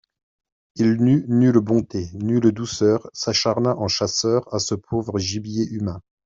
Il 0.77 0.93
n'eut 0.93 1.25
nulle 1.27 1.59
bonté, 1.59 2.09
nulle 2.15 2.51
douceur, 2.53 3.07
s'acharna 3.13 3.77
en 3.77 3.87
chasseur 3.87 4.51
à 4.51 4.57
ce 4.57 4.73
pauvre 4.73 5.19
gibier 5.19 5.67
humain. 5.69 6.01